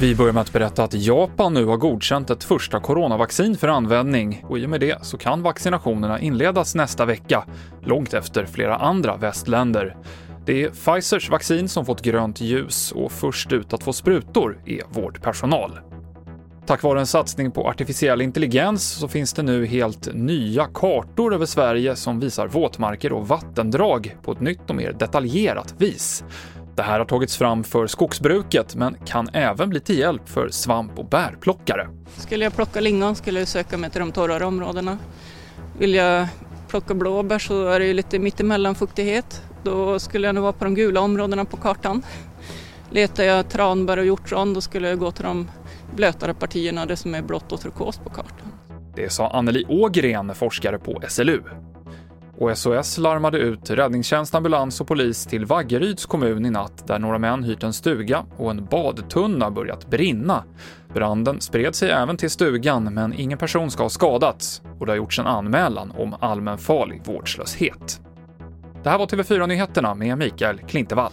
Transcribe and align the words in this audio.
Vi 0.00 0.14
börjar 0.14 0.32
med 0.32 0.40
att 0.40 0.52
berätta 0.52 0.84
att 0.84 0.94
Japan 0.94 1.54
nu 1.54 1.64
har 1.64 1.76
godkänt 1.76 2.30
ett 2.30 2.44
första 2.44 2.80
coronavaccin 2.80 3.56
för 3.56 3.68
användning 3.68 4.44
och 4.48 4.58
i 4.58 4.66
och 4.66 4.70
med 4.70 4.80
det 4.80 5.04
så 5.04 5.18
kan 5.18 5.42
vaccinationerna 5.42 6.20
inledas 6.20 6.74
nästa 6.74 7.04
vecka, 7.04 7.44
långt 7.82 8.14
efter 8.14 8.46
flera 8.46 8.76
andra 8.76 9.16
västländer. 9.16 9.96
Det 10.46 10.64
är 10.64 10.70
Pfizers 10.70 11.30
vaccin 11.30 11.68
som 11.68 11.86
fått 11.86 12.02
grönt 12.02 12.40
ljus 12.40 12.92
och 12.92 13.12
först 13.12 13.52
ut 13.52 13.72
att 13.72 13.82
få 13.82 13.92
sprutor 13.92 14.58
är 14.66 14.82
vårdpersonal. 14.88 15.78
Tack 16.68 16.82
vare 16.82 17.00
en 17.00 17.06
satsning 17.06 17.50
på 17.50 17.68
artificiell 17.68 18.20
intelligens 18.20 18.88
så 18.88 19.08
finns 19.08 19.32
det 19.32 19.42
nu 19.42 19.66
helt 19.66 20.14
nya 20.14 20.66
kartor 20.74 21.34
över 21.34 21.46
Sverige 21.46 21.96
som 21.96 22.20
visar 22.20 22.48
våtmarker 22.48 23.12
och 23.12 23.28
vattendrag 23.28 24.16
på 24.22 24.32
ett 24.32 24.40
nytt 24.40 24.70
och 24.70 24.76
mer 24.76 24.92
detaljerat 24.92 25.74
vis. 25.78 26.24
Det 26.76 26.82
här 26.82 26.98
har 26.98 27.06
tagits 27.06 27.36
fram 27.36 27.64
för 27.64 27.86
skogsbruket, 27.86 28.74
men 28.74 28.96
kan 29.06 29.28
även 29.32 29.70
bli 29.70 29.80
till 29.80 29.98
hjälp 29.98 30.28
för 30.28 30.48
svamp 30.48 30.98
och 30.98 31.04
bärplockare. 31.04 31.88
Skulle 32.16 32.44
jag 32.44 32.54
plocka 32.54 32.80
lingon 32.80 33.16
skulle 33.16 33.38
jag 33.38 33.48
söka 33.48 33.78
mig 33.78 33.90
till 33.90 34.00
de 34.00 34.12
torrare 34.12 34.44
områdena. 34.44 34.98
Vill 35.78 35.94
jag 35.94 36.26
plocka 36.68 36.94
blåbär 36.94 37.38
så 37.38 37.66
är 37.68 37.80
det 37.80 37.86
ju 37.86 37.94
lite 37.94 38.18
mittemellan 38.18 38.74
fuktighet. 38.74 39.42
Då 39.62 39.98
skulle 39.98 40.26
jag 40.28 40.34
nog 40.34 40.42
vara 40.42 40.52
på 40.52 40.64
de 40.64 40.74
gula 40.74 41.00
områdena 41.00 41.44
på 41.44 41.56
kartan. 41.56 42.02
Letar 42.90 43.24
jag 43.24 43.48
tranbär 43.48 43.96
och 43.96 44.06
hjortron 44.06 44.54
då 44.54 44.60
skulle 44.60 44.88
jag 44.88 44.98
gå 44.98 45.10
till 45.10 45.24
de 45.24 45.48
blötare 45.96 46.34
partierna, 46.34 46.86
det 46.86 46.96
som 46.96 47.14
är 47.14 47.22
blått 47.22 47.52
och 47.52 47.60
turkost 47.60 48.04
på 48.04 48.10
kartan. 48.10 48.52
Det 48.94 49.12
sa 49.12 49.30
Anneli 49.30 49.64
Ågren, 49.68 50.34
forskare 50.34 50.78
på 50.78 51.02
SLU. 51.08 51.40
Och 52.38 52.58
SOS 52.58 52.98
larmade 52.98 53.38
ut 53.38 53.70
räddningstjänst, 53.70 54.34
ambulans 54.34 54.80
och 54.80 54.86
polis 54.86 55.26
till 55.26 55.46
Vaggeryds 55.46 56.06
kommun 56.06 56.46
i 56.46 56.50
natt 56.50 56.86
där 56.86 56.98
några 56.98 57.18
män 57.18 57.44
hyrt 57.44 57.62
en 57.62 57.72
stuga 57.72 58.24
och 58.36 58.50
en 58.50 58.64
badtunna 58.64 59.50
börjat 59.50 59.90
brinna. 59.90 60.44
Branden 60.94 61.40
spred 61.40 61.74
sig 61.74 61.90
även 61.90 62.16
till 62.16 62.30
stugan, 62.30 62.94
men 62.94 63.12
ingen 63.12 63.38
person 63.38 63.70
ska 63.70 63.82
ha 63.82 63.90
skadats 63.90 64.62
och 64.78 64.86
det 64.86 64.92
har 64.92 64.96
gjorts 64.96 65.18
en 65.18 65.26
anmälan 65.26 65.92
om 65.96 66.16
allmänfarlig 66.20 67.02
vårdslöshet. 67.04 68.00
Det 68.82 68.90
här 68.90 68.98
var 68.98 69.06
TV4 69.06 69.46
Nyheterna 69.46 69.94
med 69.94 70.18
Mikael 70.18 70.58
Klintevall. 70.58 71.12